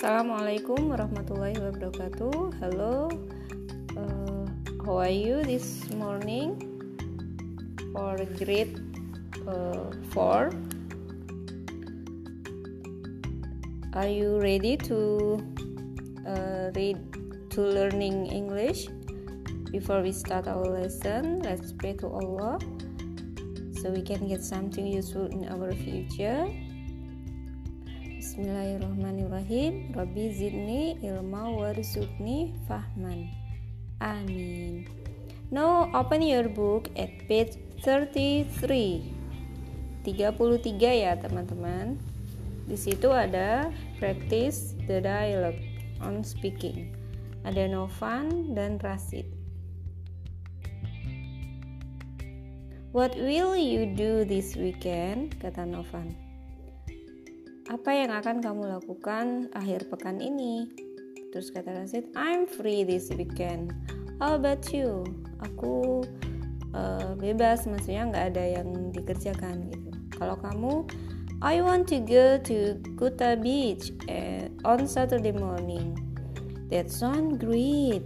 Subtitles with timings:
[0.00, 2.56] Assalamualaikum warahmatullahi wabarakatuh.
[2.56, 3.12] Hello,
[4.00, 4.48] uh,
[4.80, 6.56] how are you this morning
[7.92, 8.80] for grade
[9.44, 10.56] uh, four?
[13.92, 15.36] Are you ready to
[16.24, 16.96] uh, read
[17.52, 18.88] to learning English?
[19.68, 22.56] Before we start our lesson, let's pray to Allah
[23.76, 26.48] so we can get something useful in our future.
[28.30, 29.90] Bismillahirrahmanirrahim.
[29.90, 33.26] Rabbi zidni ilma warzukni fahman.
[33.98, 34.86] Amin.
[35.50, 39.02] Now open your book at page 33
[40.06, 41.98] 33 ya teman-teman.
[42.70, 45.58] Di situ ada practice the dialogue
[45.98, 46.94] on speaking.
[47.42, 49.26] Ada Novan dan Rasid
[52.94, 55.34] What will you do this weekend?
[55.42, 56.29] Kata Novan
[57.70, 60.66] apa yang akan kamu lakukan akhir pekan ini?
[61.30, 63.70] Terus kata Rasid, I'm free this weekend.
[64.18, 65.06] How about you?
[65.38, 66.02] Aku
[66.74, 69.90] uh, bebas, maksudnya nggak ada yang dikerjakan gitu.
[70.18, 70.82] Kalau kamu,
[71.46, 75.94] I want to go to Kuta Beach uh, on Saturday morning.
[76.74, 78.02] That sounds great.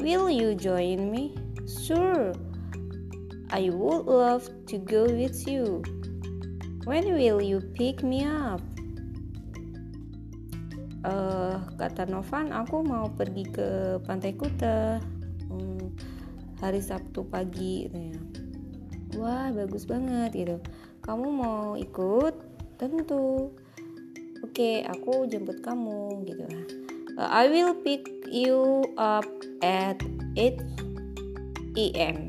[0.00, 1.36] Will you join me?
[1.68, 2.32] Sure.
[3.52, 5.84] I would love to go with you.
[6.84, 8.60] When will you pick me up?
[11.00, 15.00] Uh, kata Novan, aku mau pergi ke Pantai Kuta
[15.48, 15.96] um,
[16.60, 17.88] hari Sabtu pagi.
[17.88, 18.20] Ya.
[19.16, 20.60] Wah, bagus banget gitu.
[21.00, 22.36] Kamu mau ikut?
[22.76, 23.48] Tentu.
[24.44, 26.44] Oke, aku jemput kamu gitu.
[27.16, 29.24] Uh, I will pick you up
[29.64, 29.96] at
[30.36, 30.60] 8
[31.96, 32.28] am.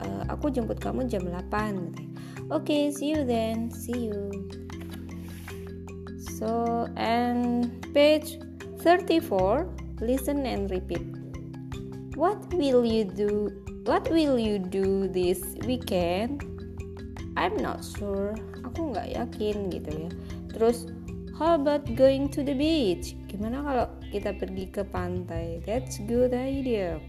[0.00, 2.05] Uh, aku jemput kamu jam 8 gitu.
[2.46, 3.74] Okay, see you then.
[3.74, 4.30] See you.
[6.38, 8.38] So, and page
[8.86, 9.66] 34,
[9.98, 11.02] listen and repeat.
[12.14, 13.50] What will you do?
[13.82, 16.46] What will you do this weekend?
[17.34, 18.38] I'm not sure.
[18.62, 20.10] Aku nggak yakin gitu ya.
[20.54, 20.86] Terus,
[21.34, 23.18] how about going to the beach?
[23.26, 25.66] Gimana kalau kita pergi ke pantai?
[25.66, 27.02] That's good idea.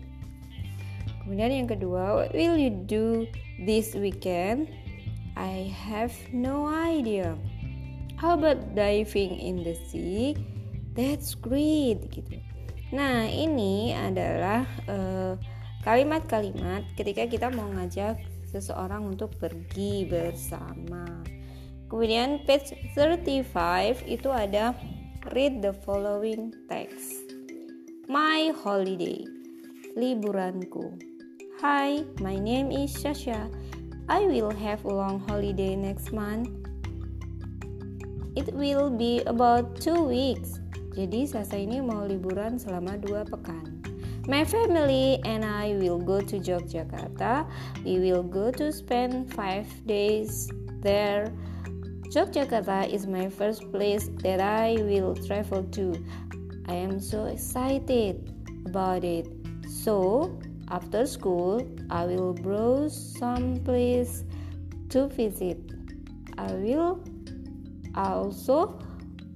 [1.21, 3.29] Kemudian yang kedua, what will you do
[3.69, 4.65] this weekend?
[5.37, 7.37] I have no idea.
[8.17, 10.33] How about diving in the sea?
[10.97, 12.41] That's great gitu.
[12.89, 15.37] Nah, ini adalah eh,
[15.85, 18.17] kalimat-kalimat uh, ketika kita mau ngajak
[18.49, 21.05] seseorang untuk pergi bersama.
[21.85, 24.73] Kemudian page 35 itu ada
[25.37, 27.37] read the following text.
[28.09, 29.21] My holiday.
[29.93, 30.97] Liburanku.
[31.61, 33.49] Hi, my name is Shasha.
[34.09, 36.47] I will have a long holiday next month.
[38.39, 40.63] It will be about two weeks.
[40.95, 43.83] Jadi Sasa ini mau liburan selama dua pekan.
[44.31, 47.47] My family and I will go to Yogyakarta.
[47.83, 50.47] We will go to spend five days
[50.79, 51.27] there.
[52.15, 55.99] Yogyakarta is my first place that I will travel to.
[56.71, 58.23] I am so excited
[58.63, 59.27] about it.
[59.67, 60.31] So,
[60.69, 64.23] after school, I will browse some place
[64.89, 65.59] to visit.
[66.37, 67.03] I will
[67.95, 68.79] also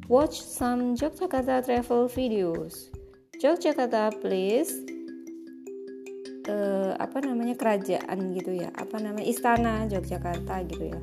[0.07, 2.91] watch some Yogyakarta travel videos.
[3.41, 4.69] Yogyakarta place
[6.45, 10.99] uh, apa namanya kerajaan gitu ya apa namanya istana Yogyakarta gitu ya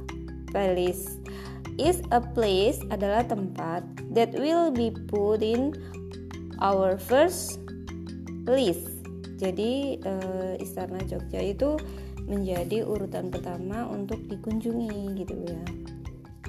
[0.50, 1.18] place
[1.78, 5.74] is a place adalah tempat that will be put in
[6.58, 7.62] our first
[8.46, 8.97] list
[9.38, 11.78] jadi uh, Istana Jogja itu
[12.26, 15.62] menjadi urutan pertama untuk dikunjungi gitu ya.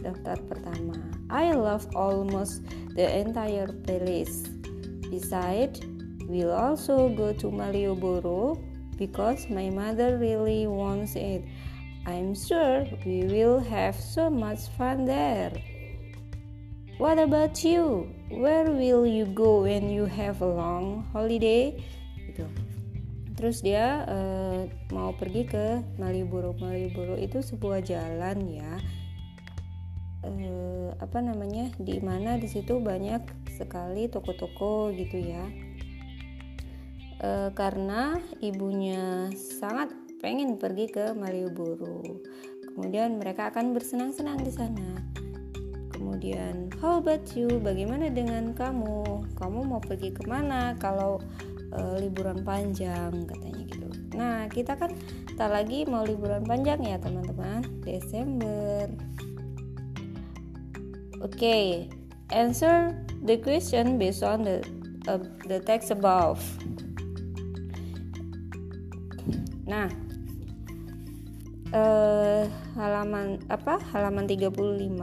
[0.01, 0.97] Daftar pertama.
[1.29, 2.65] I love almost
[2.97, 4.49] the entire place.
[5.07, 5.85] Besides,
[6.25, 8.57] we'll also go to Malioboro
[8.97, 11.45] because my mother really wants it.
[12.09, 15.53] I'm sure we will have so much fun there.
[16.97, 18.11] What about you?
[18.27, 21.79] Where will you go when you have a long holiday?
[23.39, 26.59] Terus dia uh, mau pergi ke Malioboro.
[26.59, 28.73] Malioboro itu sebuah jalan ya.
[30.27, 31.71] Uh, apa namanya?
[31.79, 33.23] Di mana di situ banyak
[33.55, 35.47] sekali toko-toko gitu ya.
[37.23, 39.87] Uh, karena ibunya sangat
[40.19, 42.19] pengen pergi ke Malioboro.
[42.75, 44.99] Kemudian mereka akan bersenang-senang di sana.
[45.95, 47.47] Kemudian how about you?
[47.63, 49.31] Bagaimana dengan kamu?
[49.39, 50.75] Kamu mau pergi ke mana?
[50.75, 51.23] Kalau
[51.73, 53.87] uh, liburan panjang katanya gitu.
[54.15, 54.91] Nah kita kan
[55.37, 58.89] tak lagi mau liburan panjang ya teman-teman Desember.
[61.19, 61.65] Oke, okay.
[62.31, 62.95] answer
[63.27, 64.63] the question based on the
[65.11, 65.19] uh,
[65.51, 66.39] the text above.
[69.67, 69.91] Nah,
[71.75, 73.77] uh, halaman apa?
[73.93, 74.95] Halaman 35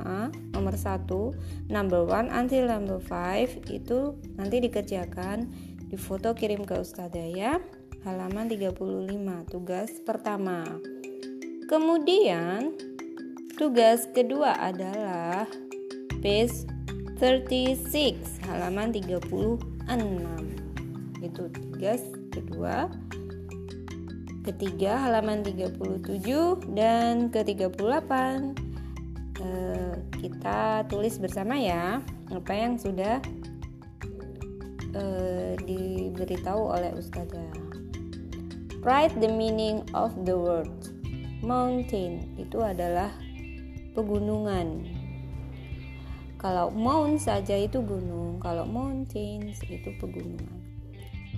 [0.57, 5.47] nomor 1, number 1 until number 5 itu nanti dikerjakan
[5.87, 7.59] di foto kirim ke Ustazah ya.
[8.06, 10.62] Halaman 35 tugas pertama.
[11.67, 12.75] Kemudian
[13.59, 15.49] tugas kedua adalah
[16.23, 16.69] page
[17.17, 19.56] 36 halaman 36
[21.25, 22.93] itu tugas kedua
[24.44, 28.12] ketiga halaman 37 dan ke-38
[29.41, 33.19] eh, kita tulis bersama ya apa yang sudah
[34.96, 37.52] eh, diberitahu oleh ustazah.
[38.81, 40.72] Write the meaning of the word.
[41.44, 43.12] Mountain itu adalah
[43.93, 44.87] pegunungan.
[46.37, 50.62] Kalau mount saja itu gunung, kalau mountains itu pegunungan.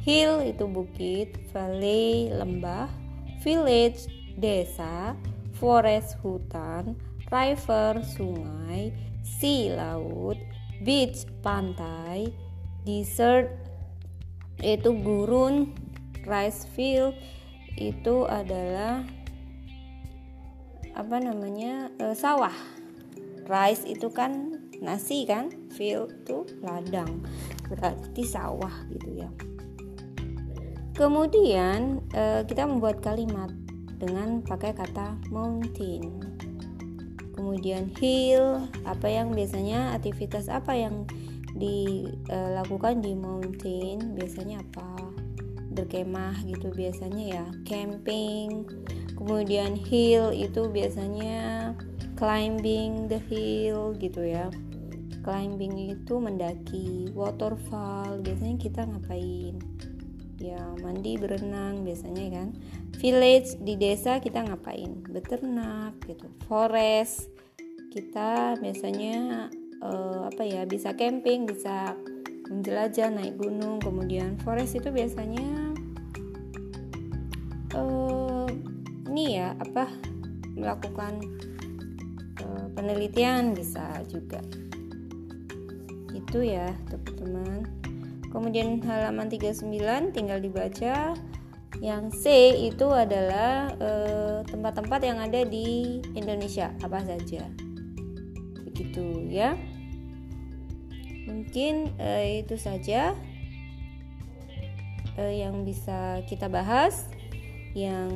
[0.05, 2.91] Hill itu bukit, valley lembah,
[3.41, 4.07] village
[4.37, 5.15] desa,
[5.57, 6.99] forest hutan,
[7.33, 8.93] river sungai,
[9.25, 10.39] sea laut,
[10.85, 12.31] beach pantai,
[12.89, 13.53] desert
[14.65, 15.77] itu gurun,
[16.25, 17.13] rice field
[17.77, 19.05] itu adalah
[20.97, 22.57] apa namanya e, sawah.
[23.45, 27.21] Rice itu kan nasi kan field tuh ladang.
[27.69, 29.31] Berarti sawah gitu ya.
[30.99, 33.55] Kemudian eh, kita membuat kalimat
[34.03, 36.19] dengan pakai kata mountain.
[37.39, 41.07] Kemudian hill apa yang biasanya aktivitas apa yang
[41.57, 44.99] dilakukan di mountain biasanya apa?
[45.73, 47.47] Berkemah gitu biasanya ya.
[47.63, 48.67] Camping
[49.15, 51.73] kemudian hill itu biasanya
[52.19, 54.51] climbing the hill gitu ya.
[55.23, 59.61] Climbing itu mendaki waterfall biasanya kita ngapain?
[60.39, 62.49] Ya mandi berenang biasanya kan.
[62.99, 65.05] Village di desa kita ngapain?
[65.07, 66.27] Beternak gitu.
[66.47, 67.31] Forest
[67.95, 69.51] kita biasanya
[69.83, 71.95] uh, apa ya bisa camping bisa
[72.49, 75.77] menjelajah naik gunung kemudian forest itu biasanya
[77.77, 78.49] uh,
[79.13, 79.89] ini ya apa
[80.59, 81.23] melakukan
[82.43, 84.43] uh, penelitian bisa juga.
[86.13, 87.63] Itu ya teman-teman.
[88.29, 91.17] Kemudian halaman 39 tinggal dibaca.
[91.79, 92.25] Yang C
[92.75, 93.71] itu adalah
[94.51, 97.47] tempat-tempat eh, yang ada di Indonesia apa saja
[98.79, 99.59] begitu ya.
[101.27, 103.19] Mungkin eh, itu saja
[105.19, 107.11] eh, yang bisa kita bahas
[107.75, 108.15] yang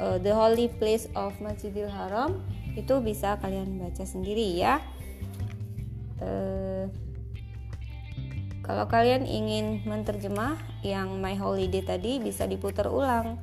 [0.00, 2.40] eh, the holy place of Masjidil Haram
[2.72, 4.80] itu bisa kalian baca sendiri ya.
[6.24, 6.88] Eh,
[8.64, 13.36] kalau kalian ingin menerjemah yang My Holiday tadi bisa diputar ulang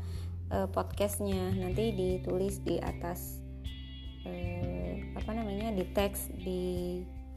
[0.49, 1.53] uh, podcastnya.
[1.53, 3.37] Nanti ditulis di atas
[4.25, 4.50] uh,
[5.21, 6.61] apa namanya di teks di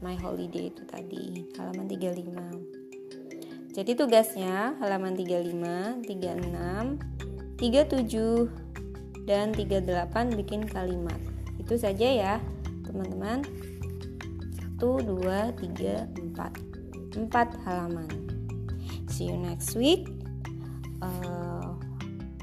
[0.01, 10.65] My Holiday itu tadi halaman 35 jadi tugasnya halaman 35 36 37 dan 38 bikin
[10.65, 11.21] kalimat
[11.61, 12.35] itu saja ya
[12.85, 13.41] teman-teman
[14.77, 16.75] 1 2 3 4
[17.15, 18.11] 4 halaman.
[19.07, 20.11] See you next week.
[20.99, 21.79] Uh,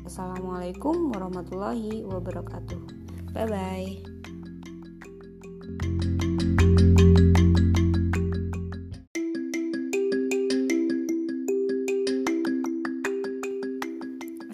[0.08, 2.80] Assalamualaikum warahmatullahi wabarakatuh.
[3.36, 4.11] Bye bye.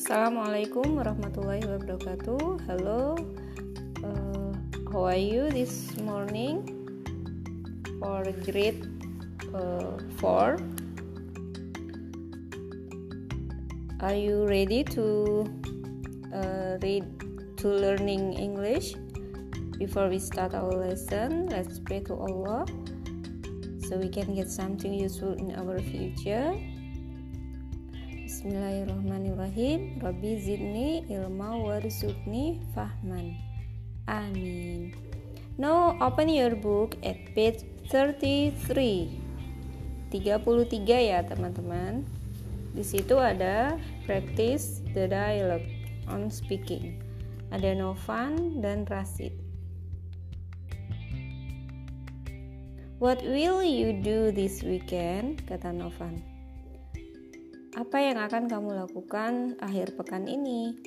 [0.09, 2.65] Assalamualaikum warahmatullahi wabarakatuh.
[2.65, 3.13] Hello,
[4.01, 4.57] uh,
[4.89, 6.65] how are you this morning?
[8.01, 8.89] For great
[9.53, 10.57] uh, for
[14.01, 15.45] are you ready to
[16.33, 17.05] uh, read
[17.61, 18.97] to learning english
[19.77, 22.65] before we start our lesson let's pray to allah
[23.85, 26.57] so we can get something useful in our future
[28.29, 30.05] Bismillahirrahmanirrahim.
[30.05, 33.33] Rabbi zidni ilma warzuqni fahman.
[34.05, 34.93] Amin.
[35.57, 38.53] Now open your book at page 33
[40.13, 42.05] 33 ya teman-teman.
[42.77, 45.65] Di situ ada practice the dialogue
[46.05, 47.01] on speaking.
[47.49, 49.33] Ada Novan dan Rasid
[53.01, 55.49] What will you do this weekend?
[55.49, 56.38] kata Novan.
[57.77, 60.79] Apa yang akan kamu lakukan akhir pekan ini?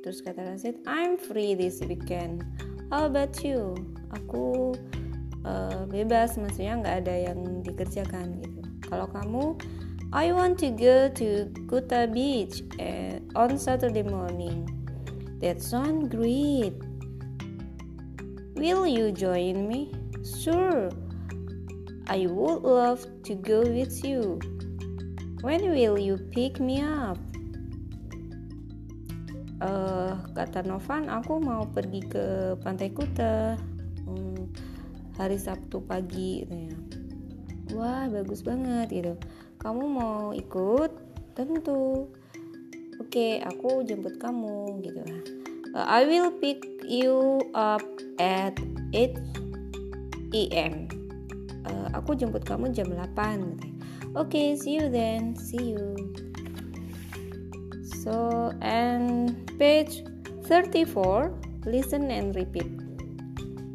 [0.00, 2.46] Terus kata Rasid, I'm free this weekend.
[2.88, 3.76] How about you?
[4.16, 4.72] Aku
[5.46, 9.44] uh, bebas maksudnya nggak ada yang dikerjakan gitu kalau kamu
[10.12, 14.68] I want to go to Kuta Beach uh, on Saturday morning
[15.40, 16.76] that sounds great
[18.54, 20.90] will you join me sure
[22.06, 24.38] I would love to go with you
[25.42, 27.18] when will you pick me up?
[29.62, 32.24] Uh, kata Novan aku mau pergi ke
[32.62, 33.58] Pantai Kuta.
[34.06, 34.50] Um,
[35.18, 36.76] hari Sabtu pagi gitu ya.
[37.78, 39.14] wah bagus banget gitu.
[39.62, 40.90] Kamu mau ikut?
[41.38, 42.10] Tentu.
[42.98, 45.02] Oke okay, aku jemput kamu gitu.
[45.74, 47.82] Uh, I will pick you up
[48.18, 48.54] at
[48.94, 49.14] 8
[50.52, 50.90] am
[51.66, 53.71] uh, aku jemput kamu jam 8 gitu.
[54.16, 55.36] Okay, see you then.
[55.36, 55.96] See you.
[58.02, 60.02] So and page
[60.50, 61.32] 34
[61.66, 62.66] listen and repeat.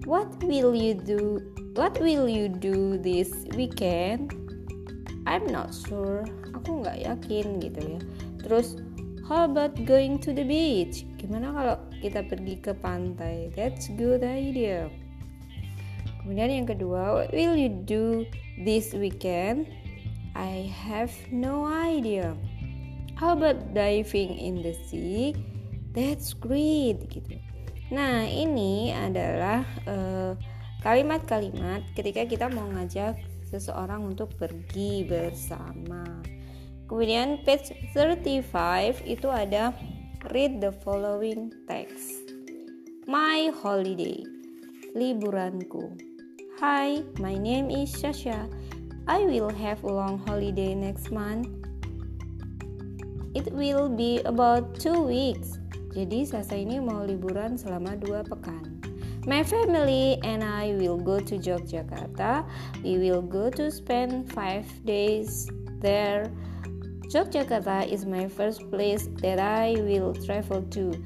[0.03, 1.39] What will you do
[1.77, 4.34] what will you do this weekend?
[5.27, 6.25] I'm not sure.
[6.58, 8.00] Aku nggak yakin gitu ya.
[8.44, 8.82] Terus
[9.27, 11.08] how about going to the beach?
[11.20, 13.51] Gimana kalau kita pergi ke pantai?
[13.56, 14.91] That's good idea.
[16.24, 18.27] Kemudian yang kedua what will you do
[18.67, 19.70] this weekend
[20.38, 22.38] I have no idea
[23.17, 25.34] How about diving in the sea?
[25.98, 27.41] That's great gitu.
[27.89, 30.38] Nah, ini adalah eh,
[30.86, 33.17] kalimat-kalimat uh, ketika kita mau ngajak
[33.50, 36.06] seseorang untuk pergi bersama.
[36.86, 39.74] Kemudian page 35 itu ada
[40.29, 42.38] read the following text.
[43.10, 44.22] My holiday.
[44.94, 45.89] Liburanku.
[46.62, 48.46] Hi, my name is Shasha.
[49.08, 51.48] I will have a long holiday next month
[53.38, 55.62] It will be about two weeks.
[55.94, 58.82] Jadi Sasa ini mau liburan selama dua pekan.
[59.30, 62.42] My family and I will go to Yogyakarta.
[62.82, 65.46] We will go to spend five days
[65.86, 66.34] there.
[67.14, 70.98] Yogyakarta is my first place that I will travel to.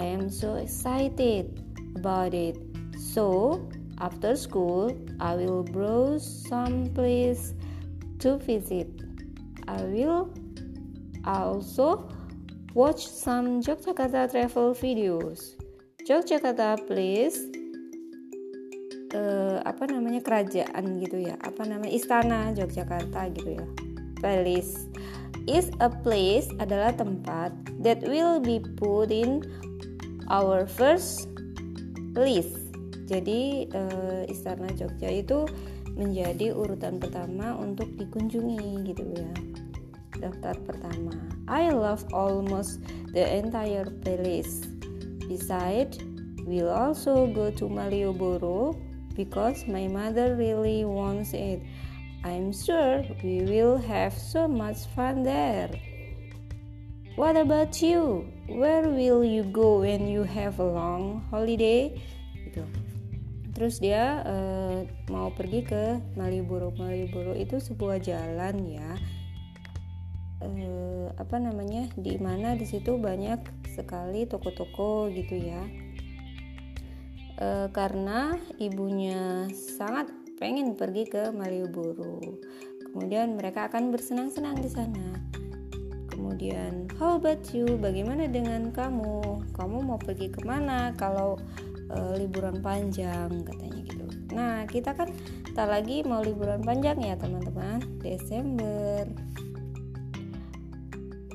[0.00, 1.52] I am so excited
[2.00, 2.56] about it.
[2.96, 3.60] So,
[4.00, 7.54] after school, I will browse some place
[8.20, 8.88] to visit.
[9.66, 10.30] I will
[11.24, 12.08] also
[12.74, 15.54] watch some Yogyakarta travel videos.
[16.08, 17.36] Yogyakarta place
[19.14, 23.66] uh, apa namanya kerajaan gitu ya apa namanya istana Yogyakarta gitu ya
[24.20, 24.88] palace
[25.48, 29.44] is a place adalah tempat that will be put in
[30.28, 31.28] our first
[32.16, 32.67] list
[33.08, 35.48] jadi uh, istana Jogja itu
[35.96, 39.32] menjadi urutan pertama untuk dikunjungi gitu ya
[40.18, 41.14] daftar pertama.
[41.46, 42.82] I love almost
[43.14, 44.66] the entire place.
[45.30, 46.02] Besides,
[46.44, 48.74] we'll also go to Malioboro
[49.14, 51.62] because my mother really wants it.
[52.26, 55.70] I'm sure we will have so much fun there.
[57.14, 58.26] What about you?
[58.46, 61.94] Where will you go when you have a long holiday?
[63.58, 66.70] Terus dia uh, mau pergi ke Malioboro.
[66.78, 68.94] Malioboro itu sebuah jalan ya.
[70.46, 71.90] Eh, apa namanya?
[71.98, 75.66] Di mana di situ banyak sekali toko-toko gitu ya.
[77.42, 80.06] Eh, karena ibunya sangat
[80.38, 82.38] pengen pergi ke Malioboro.
[82.94, 85.18] Kemudian mereka akan bersenang-senang di sana.
[86.14, 87.74] Kemudian how about you?
[87.74, 89.50] Bagaimana dengan kamu?
[89.50, 91.42] Kamu mau pergi ke mana kalau
[91.92, 94.06] eh, liburan panjang katanya gitu.
[94.32, 95.08] Nah kita kan
[95.56, 97.80] tak lagi mau liburan panjang ya teman-teman.
[98.00, 99.08] Desember.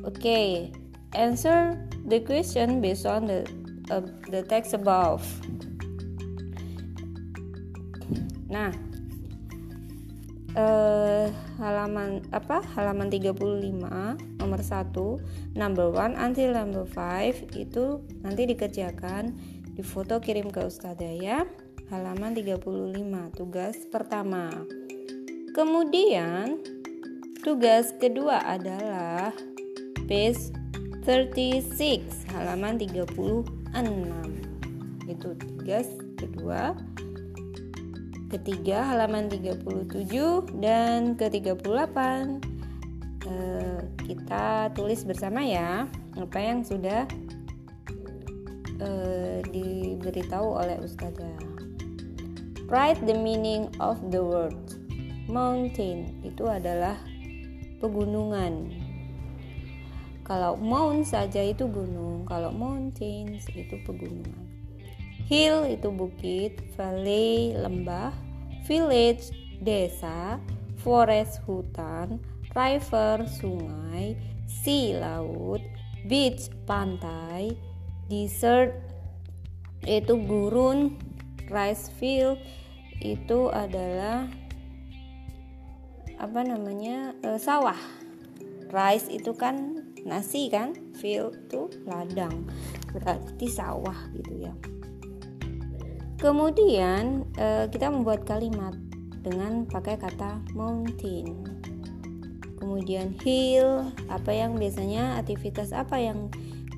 [0.03, 0.67] Okay,
[1.15, 3.47] answer the question based on the
[3.87, 5.23] uh, the text above.
[8.51, 8.69] Nah,
[10.53, 11.25] uh,
[11.57, 12.61] halaman apa?
[12.77, 13.39] Halaman 35
[14.37, 19.33] nomor 1, number 1 until number 5 itu nanti dikerjakan
[19.73, 21.45] di foto kirim ke Ustazah ya.
[21.89, 24.49] Halaman 35 tugas pertama.
[25.53, 26.57] Kemudian
[27.43, 29.35] tugas kedua adalah
[30.07, 30.53] page
[31.03, 33.43] 36 halaman 36
[35.11, 36.79] itu tugas kedua
[38.31, 39.59] ketiga halaman 37
[40.63, 41.97] dan ke-38
[43.27, 47.03] eh, kita tulis bersama ya apa yang sudah
[48.83, 51.39] eh, diberitahu oleh ustazah.
[52.67, 54.59] Write the meaning of the word.
[55.31, 56.99] Mountain itu adalah
[57.79, 58.71] pegunungan.
[60.23, 64.47] Kalau mount saja itu gunung, kalau mountains itu pegunungan.
[65.27, 68.15] Hill itu bukit, valley lembah,
[68.63, 70.39] village desa,
[70.79, 72.19] forest hutan,
[72.55, 74.15] river sungai,
[74.47, 75.63] sea laut,
[76.07, 77.55] beach pantai,
[78.07, 78.75] desert
[79.83, 80.95] itu gurun,
[81.51, 82.39] rice field
[83.03, 84.27] itu adalah
[86.15, 87.77] apa namanya e, sawah.
[88.71, 92.47] Rice itu kan nasi kan field itu ladang.
[92.95, 94.53] Berarti sawah gitu ya.
[96.15, 98.71] Kemudian e, kita membuat kalimat
[99.19, 101.43] dengan pakai kata mountain.
[102.55, 106.31] Kemudian hill apa yang biasanya aktivitas apa yang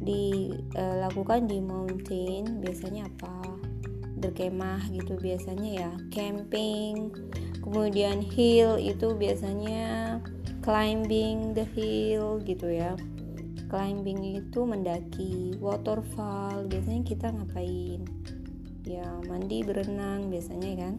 [0.06, 3.42] dilakukan di mountain biasanya apa?
[4.16, 7.12] Berkemah gitu biasanya ya camping
[7.60, 10.18] kemudian hill itu biasanya
[10.62, 12.94] climbing the hill gitu ya.
[13.66, 18.06] Climbing itu mendaki waterfall biasanya kita ngapain?
[18.86, 20.94] Ya mandi berenang biasanya kan.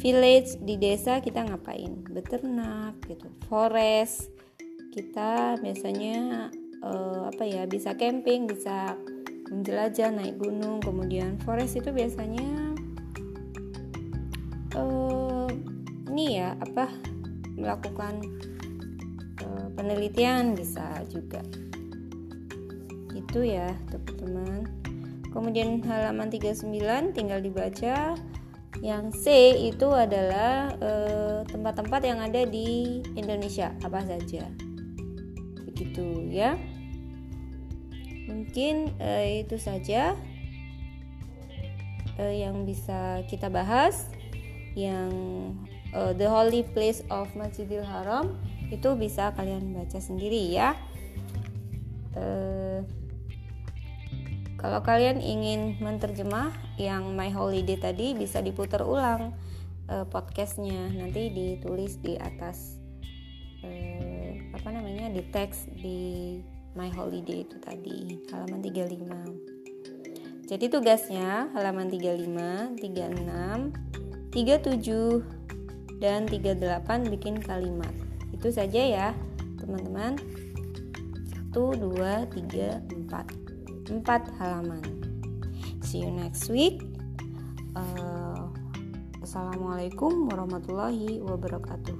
[0.00, 2.04] Village di desa kita ngapain?
[2.12, 3.28] Beternak gitu.
[3.48, 4.28] Forest
[4.92, 6.52] kita biasanya
[6.84, 8.96] uh, apa ya bisa camping bisa
[9.50, 12.46] menjelajah naik gunung kemudian forest itu biasanya
[14.78, 15.50] uh,
[16.10, 16.90] ini ya apa
[17.58, 18.24] melakukan
[19.44, 21.42] uh, penelitian bisa juga.
[23.12, 24.66] Itu ya teman-teman.
[25.30, 28.18] Kemudian halaman 39 tinggal dibaca.
[28.80, 29.26] Yang C
[29.68, 30.72] itu adalah
[31.44, 34.69] tempat-tempat uh, yang ada di Indonesia apa saja
[35.80, 36.60] begitu ya.
[38.28, 40.12] Mungkin uh, itu saja
[42.20, 44.12] uh, yang bisa kita bahas
[44.76, 45.08] yang
[45.96, 48.36] uh, the holy place of Masjidil Haram
[48.68, 50.76] itu bisa kalian baca sendiri ya.
[52.12, 52.84] Uh,
[54.60, 59.32] kalau kalian ingin menerjemah yang My Holiday tadi bisa diputar ulang
[59.88, 60.92] uh, podcastnya.
[60.92, 62.79] Nanti ditulis di atas
[64.60, 66.36] apa namanya di teks di
[66.76, 69.60] My Holiday itu tadi halaman 35
[70.50, 73.90] jadi tugasnya halaman 35 36
[74.34, 75.40] 37
[76.02, 77.92] dan 38 bikin kalimat.
[78.34, 79.08] Itu saja ya
[79.62, 80.18] teman-teman.
[81.54, 84.82] 1 2 3 4 4 halaman.
[85.86, 86.82] See you next week.
[87.78, 88.50] Uh,
[89.22, 91.94] Assalamualaikum warahmatullahi wabarakatuh.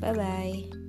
[0.00, 0.79] Bye bye